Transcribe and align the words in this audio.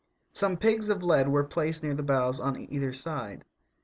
Some 0.33 0.57
pigs 0.57 0.89
of 0.89 1.03
lead 1.03 1.27
were 1.27 1.43
placed 1.43 1.83
near 1.83 1.93
the 1.93 2.01
bows 2.01 2.39
on 2.39 2.67
either 2.71 2.91
side. 2.91 3.43